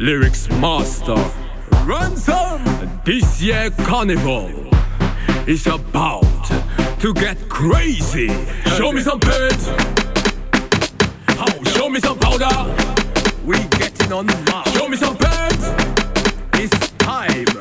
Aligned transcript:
Lyrix 0.00 0.48
Master. 0.62 1.14
Ransum! 1.84 3.04
This 3.04 3.42
year 3.42 3.68
carnival 3.84 4.48
is 5.46 5.66
about 5.66 6.24
to 7.00 7.12
get 7.12 7.36
crazy. 7.50 8.28
Show 8.78 8.92
me 8.92 9.02
some 9.02 9.20
paint. 9.20 9.60
Oh, 11.36 11.64
show 11.76 11.90
me 11.90 12.00
some 12.00 12.18
powder. 12.18 12.48
We 13.44 13.58
getting 13.76 14.10
on 14.10 14.26
the 14.26 14.36
mark. 14.50 14.68
Show 14.68 14.88
me 14.88 14.96
some 14.96 15.18
paint. 15.18 15.60
It's 16.54 16.90
time. 16.92 17.59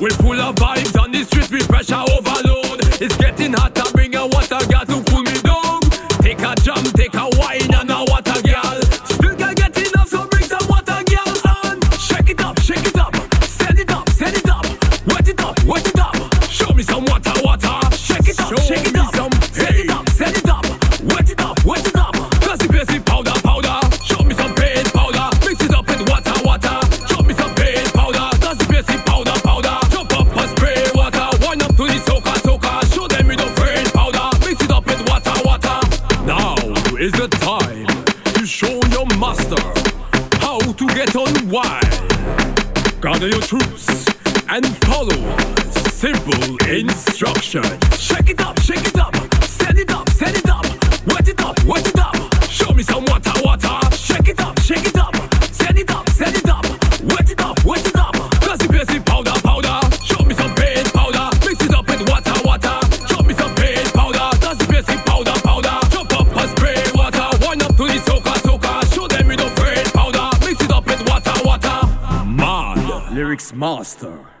We 0.00 0.08
full 0.12 0.40
of 0.40 0.54
vibes 0.54 0.98
on 0.98 1.12
the 1.12 1.24
street, 1.24 1.50
we 1.50 1.60
pressure 1.60 2.02
overload. 2.16 2.80
It's 3.02 3.14
getting 3.18 3.52
hot, 3.52 3.78
I 3.78 3.90
bring 3.92 4.14
a 4.16 4.26
water 4.26 4.59
is 37.00 37.12
the 37.12 37.28
time 37.28 37.86
to 38.34 38.44
show 38.44 38.78
your 38.90 39.06
master 39.18 39.56
how 40.38 40.58
to 40.60 40.86
get 40.88 41.16
on 41.16 41.48
wide. 41.48 41.80
Gather 43.00 43.26
your 43.26 43.40
troops 43.40 44.06
and 44.50 44.66
follow 44.84 45.16
simple 45.70 46.58
instruction. 46.68 47.62
Shake 47.92 48.28
it 48.28 48.40
up, 48.42 48.60
shake 48.60 48.84
it 48.86 48.89
Lyrix 73.10 73.52
Master. 73.52 74.39